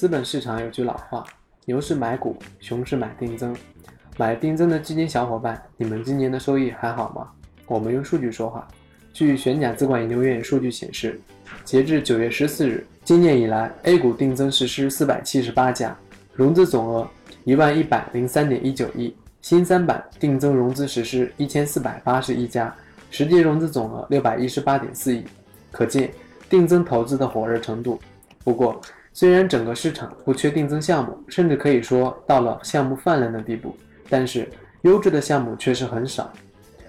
[0.00, 1.22] 资本市场有句老话，
[1.66, 3.54] 牛市买股，熊市买定增。
[4.16, 7.30] 买定增的基金小伙伴，你们今年的收益还好吗？
[7.66, 8.66] 我们用数据说话。
[9.12, 11.20] 据玄甲资管研究院数据显示，
[11.66, 15.94] 截至九月十四日，今年以来 A 股定增实施四百七十八家，
[16.32, 17.06] 融资总额
[17.44, 22.74] 一万一百零三点一九亿，新三板定增融资实施一千四百八十一家。
[23.10, 25.22] 实际融资总额六百一十八点四亿，
[25.70, 26.10] 可见
[26.48, 28.00] 定增投资的火热程度。
[28.42, 28.80] 不过，
[29.20, 33.76] 虽然整个市场不缺定增项目，甚至可以说到了项目泛滥的地步，
[34.08, 34.48] 但是
[34.80, 36.32] 优质的项目确实很少。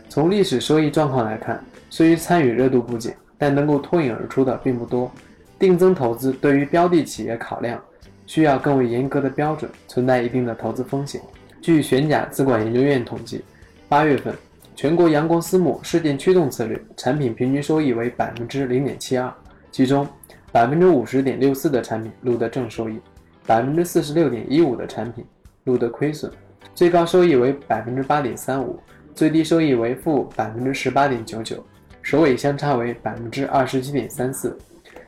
[0.07, 5.11] 从历史收益状况来看，虽参与热度不减，但能够脱颖而出的并不多。
[5.59, 7.77] 定增投资对于标的企业考量，
[8.25, 11.19] 需要更为严格的标准，存在一定的投资风险。
[11.61, 13.43] 据玄甲资管研究院统计，
[13.89, 14.33] 八月份。
[14.73, 19.29] 全国阳光私募事件驱动策略产品平均收益为百分之零点七二，
[19.69, 20.07] 其中
[20.51, 22.99] 百分之五十点六四的产品录得正收益，
[23.47, 25.23] 百分之四十六点一五的产品
[25.63, 26.29] 录得亏损，
[26.75, 28.77] 最高收益为百分之八点三五，
[29.15, 31.63] 最低收益为负百分之十八点九九，
[32.01, 34.57] 首尾相差为百分之二十七点三四。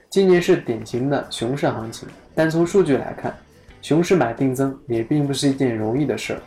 [0.10, 3.36] 今年是典型的熊市行情，但从数据来看，
[3.82, 6.40] 熊市买定增也并不是一件容易的事儿。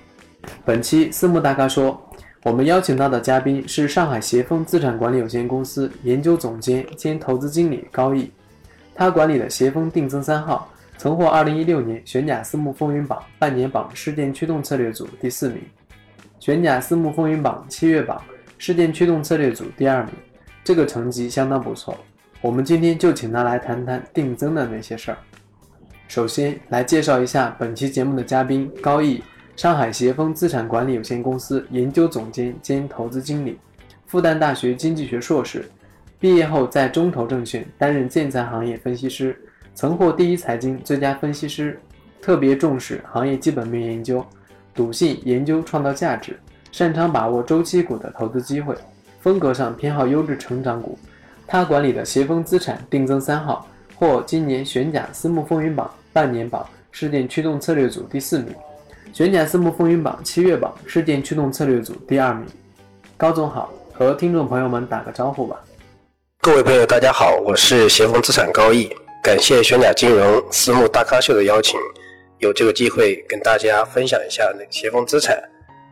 [0.65, 2.01] 本期私募大咖说。
[2.45, 8.31] 我们邀请到的嘉宾是上海协丰资产管理有限公司研究总监兼投资经理高毅，
[8.97, 15.61] 他管理的协丰定增三号曾获2016年玄甲私募风云榜半年榜事件驱动策略组第四名，
[16.41, 18.23] 玄甲私募风云榜七月榜
[18.57, 20.13] 事件驱动策略组第二名，
[20.65, 21.97] 这个成绩相当不错。
[22.41, 25.19] 我们今天就请他来谈谈定增的那些事儿。
[26.09, 29.23] 首先来介绍一下本期节目的嘉宾高毅。
[29.57, 33.59] 上海协丰资产管理有限公司研究总监兼投资经理，
[34.07, 35.67] 复旦大学经济学硕士，
[36.19, 39.39] 毕业后在中投证券担任建材行业分析师，
[39.75, 41.79] 曾获第一财经最佳分析师，
[42.23, 44.25] 特别重视行业基本面研究，
[44.75, 46.39] 笃信研究创造价值，
[46.73, 48.75] 擅长把握周期股的投资机会，
[49.21, 50.99] 风格上偏好优质成长股。
[51.47, 58.55] 他管理的协丰资产定增三号获今年玄甲私募风云榜半年榜事件驱动策略组第四名。
[59.13, 62.47] 玄甲私募风云榜七月榜事件驱动策略组第二名，
[63.17, 65.57] 高总好，和听众朋友们打个招呼吧。
[66.47, 68.89] 各位朋友，大家好，我是协丰资产高毅，
[69.21, 71.77] 感谢玄甲金融私募大咖秀的邀请，
[72.39, 75.37] 有这个机会跟大家分享一下那协丰资产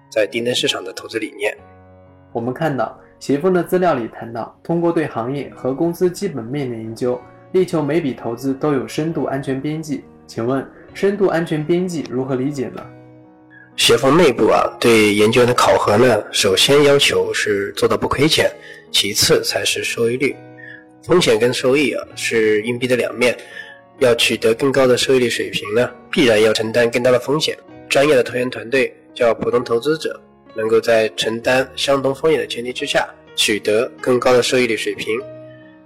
[0.09, 1.53] 在低增市场的投资理念。
[2.33, 7.21] 我们看到协丰的资料里谈到，通过对行业和公司基本面的研究，
[7.51, 10.05] 力求每笔投资都有深度安全边际。
[10.25, 10.65] 请问，
[10.95, 12.81] 深度安全边际如何理解呢？
[13.75, 18.49] 协丰内部啊，对研究员的考核呢，首先要求是做到不亏钱，
[18.93, 20.37] 其次才是收益率。
[21.07, 23.37] 风险跟收益啊是硬币的两面，
[23.99, 27.55] 要取得更高的收益率水平呢，必然要承担更大的风险。
[27.91, 30.19] 专业的投研团队叫普通投资者，
[30.55, 33.07] 能够在承担相同风险的前提之下，
[33.37, 35.21] 取得更高的收益率水平。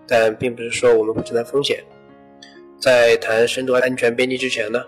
[0.06, 1.82] 但并不是说我们不承担风险。
[2.80, 4.80] 在谈深度安全边际之前呢，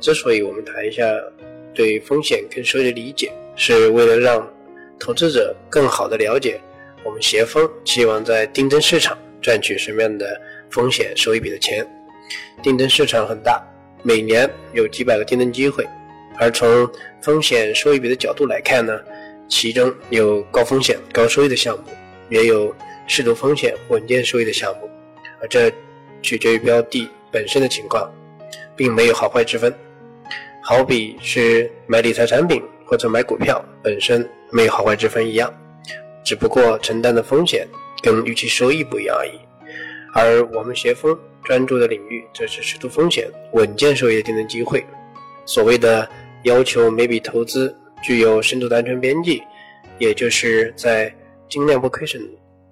[0.00, 1.04] 之所以我们谈一下。
[1.76, 4.48] 对风险跟收益的理解，是为了让
[4.96, 6.60] 投资者更好的了解
[7.02, 10.40] 我们协丰期望在定增市场赚取什么样的
[10.70, 11.86] 风险收益比的钱。
[12.62, 13.62] 定增市场很大，
[14.02, 15.86] 每年有几百个定增机会，
[16.38, 16.90] 而从
[17.20, 18.98] 风险收益比的角度来看呢，
[19.46, 21.84] 其中有高风险高收益的项目，
[22.30, 22.74] 也有
[23.06, 24.88] 适度风险稳健收益的项目，
[25.42, 25.70] 而这
[26.22, 28.10] 取决于标的本身的情况，
[28.74, 29.72] 并没有好坏之分。
[30.62, 35.52] 好比是买理财产品或者买股票，本身没有好坏之分一样，
[36.24, 37.68] 只不过承担的风险
[38.04, 39.40] 跟预期收益不一样而已。
[40.12, 44.84] 而我们协丰专注的领域，则是适度风险、稳健收益的定增机会。
[45.46, 46.06] 所谓的
[46.42, 49.42] 要求每笔投资具有深度的安全边际，
[49.98, 51.10] 也就是在
[51.48, 52.22] 尽量不亏损，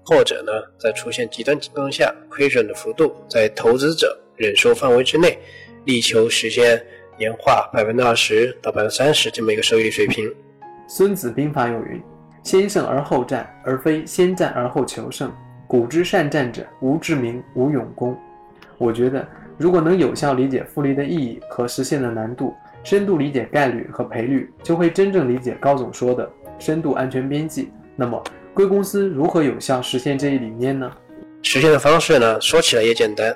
[0.05, 5.38] 或者呢在出现极端情况下，亏损的幅度在投资者忍受范围之内，
[5.87, 6.85] 力求实现。
[7.19, 10.35] 年化百分之二十到百分之三十这么一个收益水平。
[10.88, 12.02] 孙子兵法有云
[12.42, 15.32] ：“先胜而后战，而非先战而后求胜。
[15.66, 18.16] 古之善战者，无智名，无勇功。”
[18.78, 26.28] 我觉得，如果能有效理解复利的意义和实现的难度，深度理解概率和赔率，就会真正理解高总说的
[26.58, 27.70] 深度安全边际。
[27.94, 28.22] 那么，
[28.52, 30.90] 贵公司如何有效实现这一理念呢？
[31.42, 33.34] 实现的方式呢，说起来也简单，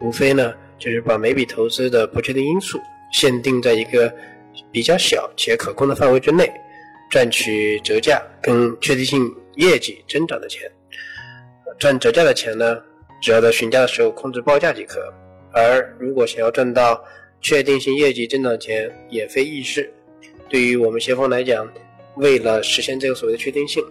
[0.00, 2.80] 无非呢就是把每笔投资的不确定因素
[3.12, 4.12] 限定在一个
[4.70, 6.50] 比较小且可控的范围之内，
[7.10, 10.70] 赚取折价跟确定性业绩增长的钱。
[11.78, 12.78] 赚折价的钱呢，
[13.20, 15.12] 只要在询价的时候控制报价即可。
[15.52, 17.02] 而如果想要赚到
[17.40, 19.92] 确定性业绩增长钱，也非易事。
[20.48, 21.66] 对于我们协峰来讲，
[22.16, 23.84] 为了实现这个所谓的确定性，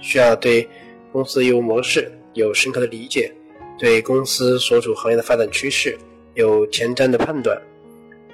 [0.00, 0.68] 需要对
[1.12, 3.32] 公司业务模式有深刻的理解，
[3.78, 5.96] 对公司所处行业的发展趋势
[6.34, 7.60] 有前瞻的判断，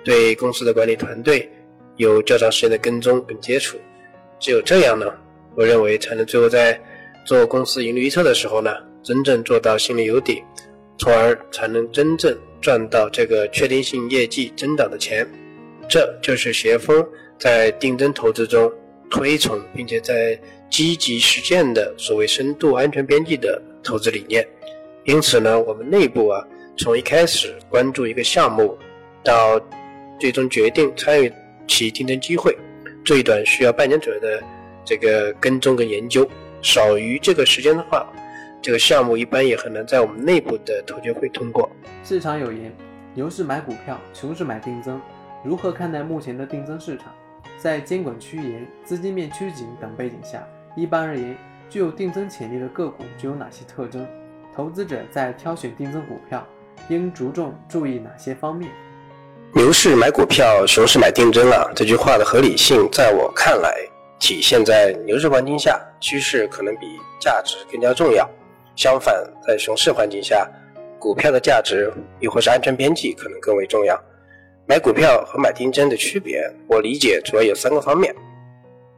[0.04, 1.48] 对公司的管理团队
[1.96, 3.78] 有较长时间的跟踪跟接触。
[4.38, 5.06] 只有这样呢，
[5.54, 6.80] 我认为才能最后在
[7.24, 8.70] 做公司盈利预测的时候呢，
[9.02, 10.42] 真正做到心里有底，
[10.98, 12.36] 从而才能真正。
[12.58, 15.24] 赚到这个确定性业绩增长的钱，
[15.88, 17.06] 这就是协峰
[17.38, 18.72] 在定增投资中
[19.08, 20.36] 推崇并且在
[20.68, 24.44] 积极实践的所谓深度安全边际的投资理念。
[25.04, 26.42] 因此呢，我们内部啊，
[26.76, 28.76] 从一开始关注一个项目，
[29.22, 29.60] 到
[30.18, 31.32] 最终决定参与
[31.68, 32.56] 其定增机会，
[33.06, 34.43] 这一段需要半年左右的
[34.85, 36.29] 这个跟踪跟研究。
[36.61, 38.06] 少于这个时间的话。
[38.62, 41.70] 这个项目一般也很难在我们内部的投监会通过。
[42.03, 42.73] 市场有言，
[43.14, 45.00] 牛市买股票，熊市买定增。
[45.44, 47.14] 如何看待目前的定增市场？
[47.58, 50.44] 在监管趋严、资金面趋紧等背景下，
[50.75, 51.37] 一般而言，
[51.70, 54.05] 具有定增潜力的个股具有哪些特征？
[54.53, 56.44] 投资者在挑选定增股票，
[56.88, 58.73] 应着重注意哪些方面？
[59.56, 61.67] 牛市买股票，熊市买定增啊！
[61.75, 63.75] 这句话的合理性，在我看来，
[64.20, 66.87] 体现在牛市环境下，趋势可能比
[67.19, 68.29] 价值更加重要。
[68.76, 69.14] 相反，
[69.47, 70.47] 在熊市环境下，
[70.99, 73.99] 股票的价值亦或是安全边际可能更为重要。
[74.67, 76.38] 买股票和买定增的区别，
[76.69, 78.14] 我理解主要有三个方面。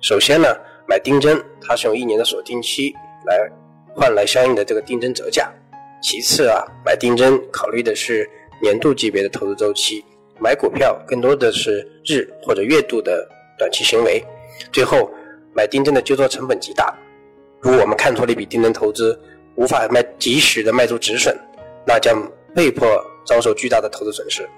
[0.01, 0.49] 首先呢，
[0.89, 2.93] 买定增它是用一年的锁定期
[3.27, 3.49] 来
[3.95, 5.49] 换来相应的这个定增折价。
[6.03, 8.29] 其次啊，买定增考虑的是
[8.61, 10.05] 年度级别的投资周期，
[10.40, 14.25] 买股票更多的是日或者月度的短期行为。
[14.73, 15.11] 最后，
[15.55, 16.94] 买定增的纠错成本极大，
[17.61, 19.19] 如果我们看错了一笔定增投资。
[19.56, 21.37] 无法卖及时的卖出止损，
[21.85, 22.17] 那将
[22.55, 22.87] 被迫
[23.26, 24.49] 遭受巨大的投资损失。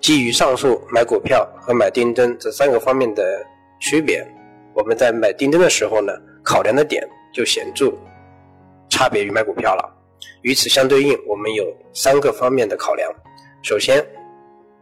[0.00, 3.44] 基于上述买股票和买定增这三个方面的
[3.78, 4.26] 区别，
[4.72, 7.92] 我们在买定增的时候呢，考量的点就显著
[8.88, 9.84] 差别于买股票了。
[10.40, 13.12] 与此相对应，我们有三个方面的考量：
[13.60, 14.02] 首先，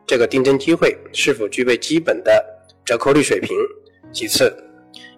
[0.06, 2.44] 这个定增机会是否具备基本的
[2.85, 3.50] 折扣率水平；
[4.12, 4.56] 其次，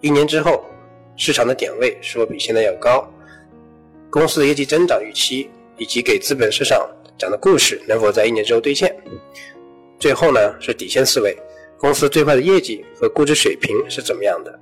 [0.01, 0.65] 一年之后
[1.15, 3.07] 市场的点位是否比现在要高。
[4.09, 5.47] 公司的业绩增长预期
[5.77, 8.95] 以及给资本市场讲的故事能否在一年之后兑现？
[9.99, 11.37] 最后呢是底线思维，
[11.77, 14.59] 公司最坏的业绩和估值水平是怎么样的？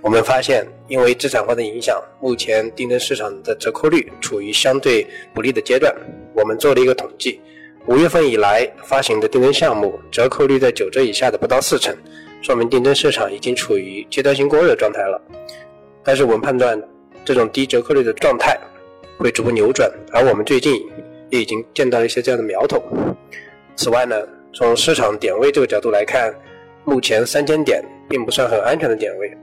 [0.00, 5.94] 我们发现，因为资产化的影响，目前定增市场的折扣率处于相对不利的阶段。
[6.34, 7.40] 我们做了一个统计，
[7.88, 11.96] 五月份以来发行的定增项目折扣率在九折以下的不到四成，
[12.42, 15.18] 说明定增市场已经处于阶段性过热状态了。
[16.04, 16.78] 但是我们判断，
[17.24, 18.58] 这种低折扣率的状态。
[19.18, 20.80] 会逐步扭转，而我们最近
[21.28, 22.80] 也已经见到了一些这样的苗头。
[23.74, 24.14] 此外呢，
[24.52, 26.32] 从市场点位这个角度来看，
[26.84, 29.36] 目前三千点并不算很安全的点位，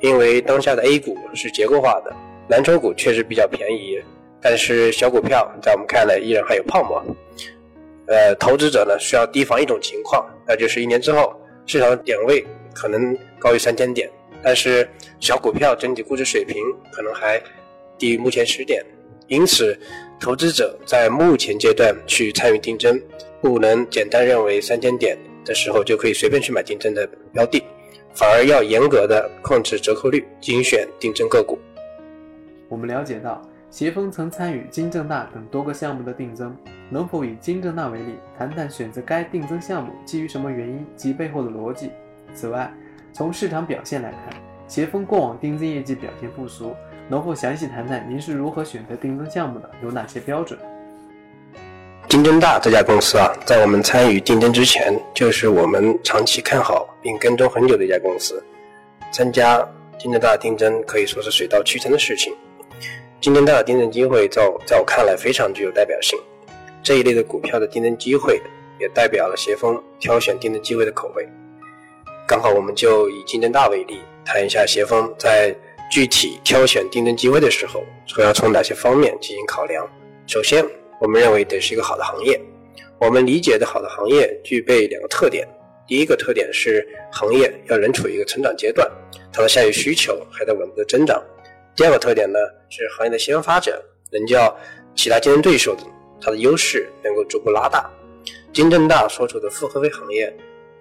[0.00, 2.12] 因为当下的 A 股是结构化的，
[2.48, 4.02] 蓝筹股确实比较便宜，
[4.40, 7.00] 但是小股票在我们看来依然还有泡沫。
[8.12, 14.06] 呃，投资者呢需要提防一种情况，那就是一年之后市场点位可能高于三千点，
[14.42, 14.86] 但是
[15.18, 17.42] 小股票整体估值水平可能还
[17.96, 18.84] 低于目前十点。
[19.28, 19.74] 因此，
[20.20, 23.00] 投资者在目前阶段去参与定增，
[23.40, 27.64] 不能简单认为三千点的时候就可以随便去买定增的标的，
[28.12, 31.58] 反而要严格的控制折扣率，精选定增个股。
[32.68, 33.40] 我们了解到，
[33.70, 36.54] 协丰曾参与金正大等多个项目的定增，
[36.92, 41.90] 能否以金正大为例，谈谈选择该定增项目基于什么原因及背后的逻辑？
[42.34, 42.70] 此外，
[43.14, 46.76] 从市场表现来看，协丰过往定增业绩表现不俗。
[47.08, 49.70] 能否详细谈谈您是如何选择定增项目的？
[49.82, 50.58] 有哪些标准？
[52.10, 58.44] 金正大这家公司啊，在我们参与定增之前，就是我们长期看好并跟踪很久的一家公司。
[59.10, 59.66] 参加
[59.98, 62.34] 金正大定增可以说是水到渠成的事情。
[63.18, 66.18] 金正大的定增机会，在在我看来非常具有代表性。
[66.82, 68.40] 这一类的股票的定增机会，
[68.78, 71.28] 也代表了协丰挑选定增机会的口味。
[72.26, 75.54] 刚好我们就以金正大为例，谈一下协丰在。
[75.90, 79.86] 具体挑选定增机会的时候，主要从哪些方面进行考量？
[80.26, 80.64] 首先，
[80.98, 82.40] 我们认为得是一个好的行业。
[82.98, 85.46] 我们理解的好的行业具备两个特点：
[85.86, 88.90] 第一个特点是行业要仍处于一个成长阶段，
[89.30, 91.22] 它的下游需求还在稳步的增长。
[91.76, 92.38] 第二个特点呢
[92.70, 93.78] 是行业的先发者
[94.10, 94.56] 能较
[94.94, 95.76] 其他竞争对手
[96.22, 97.90] 它的优势能够逐步拉大。
[98.52, 100.32] 金正大所处的复合肥行业，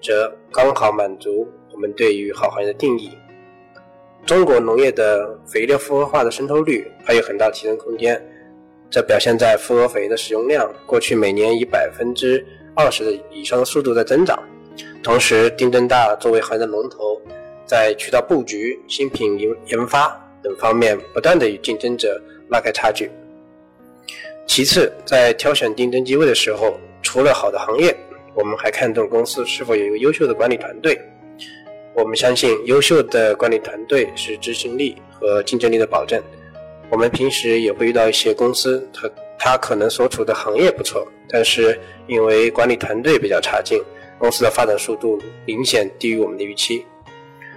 [0.01, 3.11] 则刚好满足我们对于好行业的定义。
[4.25, 8.21] 中国农业的肥料复合化的渗透率还有很大的提升空间，
[8.89, 12.45] 这表现在复合肥的使用量过去每年以百分之
[12.75, 14.37] 二十的以上的速度在增长。
[15.01, 17.19] 同时，丁正大作为行业的龙头，
[17.65, 23.09] 在渠道布局、新品研研发等方面不断的与竞争者拉开差距。
[24.45, 27.95] 其次，在挑选竞争机会的时候，除了好的行业，
[28.33, 30.99] 我们还看重公司是否有一个优秀的管理团队。
[31.93, 36.21] 我们相信，优秀的管理团队是执行力和竞争力的保证。
[36.89, 43.81] 我们平时也会遇到一些公司，它它可能所处的行业不错，但是因为管理团队比较差劲，
[44.17, 46.85] 公司的发展速度明显低于我们的预期。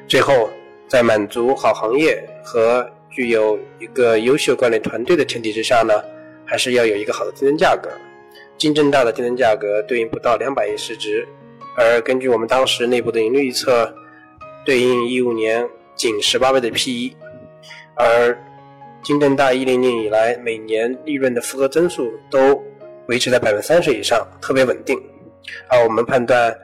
[0.07, 0.49] 最后，
[0.87, 5.95] 在满足好行业和具有一个优秀管理团队的前提之下呢，
[6.45, 7.91] 还是要有一个好的竞争价格。
[8.57, 11.27] 金正大的竞争价格对应不到两百亿市值，
[11.77, 13.93] 而根据我们当时内部的盈利预测。
[14.67, 17.15] 对应一五年仅十八倍的 P/E，
[17.97, 18.35] 而
[19.03, 22.65] 金正大一零年以来每年利润的复合增速都
[23.09, 24.99] 维持在百分之三十以上，特别稳定。
[25.69, 26.57] 而我们判断，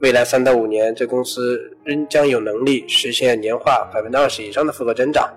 [0.00, 5.32] 未来三到五年这公司仍将有能力实现年化百分之二十以上的复合增长，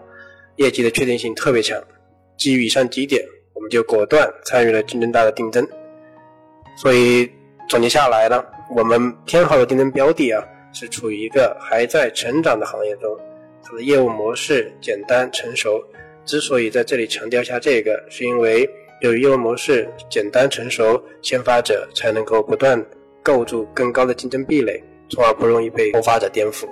[0.56, 1.80] 业绩的确定性特别强。
[2.36, 3.24] 基于以上几点，
[3.56, 5.68] 我们就果断参与了金正大的定增。
[6.78, 7.28] 所以
[7.68, 8.46] 总结下来呢，
[8.76, 10.44] 我们偏好的定增标的啊。
[10.78, 13.18] 是处于一个还在成长的行业中，
[13.64, 15.82] 它的业务模式简单成熟。
[16.26, 18.70] 之所以在这里强调一下这个，是因为
[19.00, 22.86] 由于业务模式简单成熟，先发者才能够不断
[23.24, 26.68] 构筑更高的竞争壁垒，从而不容易被后发者颠覆。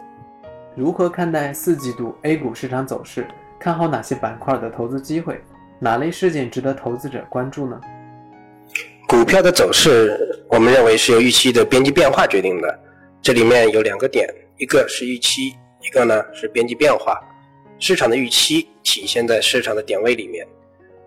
[0.75, 3.25] 如何看待四季度 A 股市场走势？
[3.57, 5.39] 看好哪些板块的投资机会？
[5.83, 7.77] 哪类事件值得投资者关注呢？
[9.05, 12.79] 股票的走势，我们认为是由预期的边际变化决定的。
[13.21, 14.25] 这里面有两个点，
[14.57, 17.19] 一个是预期，一个呢是边际变化。
[17.79, 20.47] 市场的预期体现在市场的点位里面，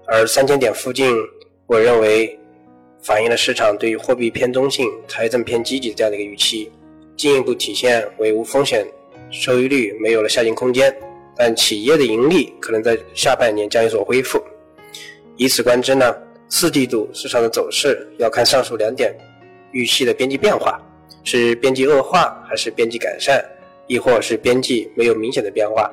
[0.09, 1.11] 而三千点附近，
[1.67, 2.39] 我认为
[3.01, 6.71] 反映了市场对于货币偏中性、财政偏积极的这样的一个预期，
[7.17, 8.87] 进一步体现为无风险
[9.31, 10.95] 收益率没有了下行空间，
[11.35, 14.39] 但企业的盈利可能在下半年将有所恢复。
[15.37, 16.15] 以此观之呢，
[16.49, 19.15] 四季度市场的走势要看上述两点
[19.73, 20.81] 预期的边际变化。
[21.29, 23.45] 是边际恶化还是边际改善，
[23.89, 25.91] 亦或是边际没有明显的变化？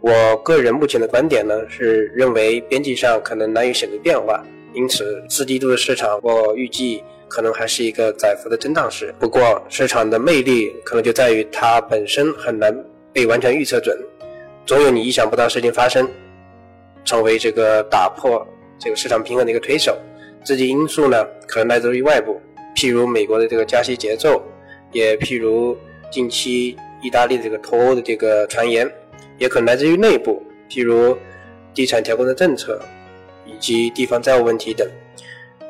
[0.00, 4.40] 我个人目前的观点呢，是认为边际上可能难以显著变化，
[4.72, 9.12] 因此四季度的市场我预计可能还是一个窄幅的震荡市。
[9.18, 12.72] 不过市场的魅力可能就在于它本身很难
[13.12, 13.98] 被完全预测准，
[14.64, 16.08] 总有你意想不到事情发生，
[17.04, 18.46] 成为这个打破
[18.82, 19.96] 这个市场平衡的一个推手。
[20.44, 22.40] 这些因素呢，可能来自于外部，
[22.74, 24.42] 譬如美国的这个加息节奏。
[24.90, 25.74] 也譬如
[26.10, 28.86] 近期意大利的这个脱欧的这个传言，
[29.38, 31.16] 也可能来自于内部，譬如
[31.72, 32.78] 地产调控的政策
[33.46, 34.86] 以及地方债务问题等。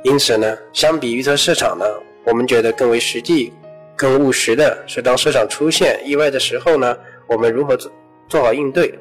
[0.03, 1.85] 因此呢，相比预测市场呢，
[2.25, 3.53] 我们觉得更为实际、
[3.95, 7.93] 更务实的是，当市场出现意外的时候呢，我们如何做
[8.27, 8.93] 做好应对。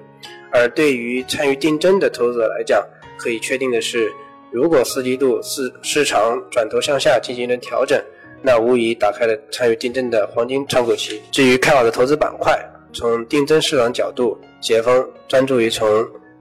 [0.51, 2.86] 而对于参与定增的投资者来讲，
[3.21, 4.11] 可以确定的是，
[4.49, 8.01] 如果四季度市市场转头向下进行了调整。
[8.43, 11.21] 那无疑打开了参与定增的黄金窗口期。
[11.31, 12.57] 至于看好的投资板块，
[12.91, 15.87] 从定增市场角度，协丰专注于从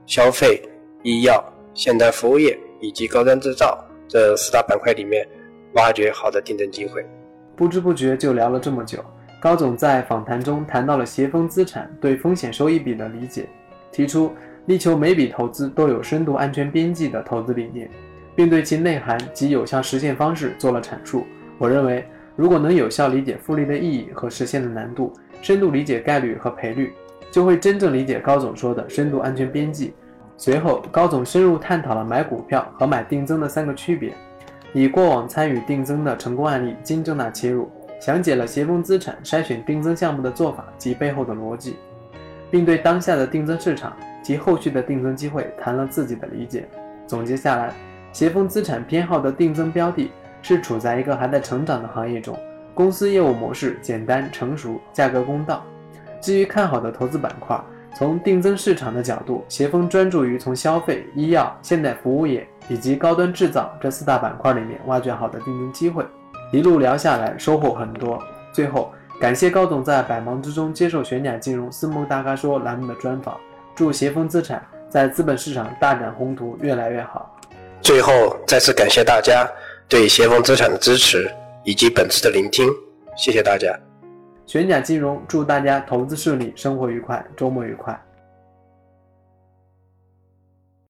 [0.07, 0.59] 消费、
[1.03, 1.43] 医药、
[1.75, 5.23] 现代服务业以及高端制造这四大板块里面
[5.75, 7.05] 挖掘好的定增机会。
[7.55, 8.97] 不知不觉就聊了这么久，
[9.39, 13.47] 高总在访谈中谈到了协丰资产对风险收益比的理解，
[13.91, 14.33] 提出
[14.65, 17.89] 力求每笔投资都有深度安全边际的投资理念，
[18.35, 21.25] 并对其内涵及有效实现方式做了阐述。
[21.57, 26.93] 我认为，如果能有效理解复利的意义和实现的难度，深度理解概率和赔率，
[27.31, 29.93] 就会真正理解高总说的深度安全边际。
[30.37, 34.13] 随后，高总深入探讨了买股票和买定增的三个区别，
[34.73, 41.75] 以过往参与定增的成功案例金正大切入，详解了协丰资产筛选定增项目的做法及背后的逻辑，
[42.49, 46.67] 并对当下的定增市场及后续的定增机会谈了自己的理解。
[47.07, 47.73] 总结下来，
[48.11, 50.11] 协丰资产偏好的定增标的。
[50.43, 52.35] 是处在一个还在成长的行业中，
[52.73, 55.63] 公司业务模式简单成熟，价格公道。
[56.19, 57.55] 至于看好的投资板块，
[57.93, 66.03] 从定增市场的角度，协丰专注于从消费、医药、现代服务业以及高端制造这四大板块里面挖掘好的定增机会。
[66.51, 68.17] 一路聊下来，收获很多。
[68.51, 73.37] 最后感谢高总在百忙之中接受玄甲金融私募大咖说栏目的专访，
[73.75, 77.37] 祝协丰资产在资本市场大展宏图，越来越好。
[77.81, 79.49] 最后，再次感谢大家
[79.87, 81.29] 对协丰资产的支持
[81.63, 82.69] 以及本次的聆听，
[83.15, 83.73] 谢谢大家。
[84.45, 87.99] 玄甲金融祝大家投资顺利，生活愉快，周末愉快。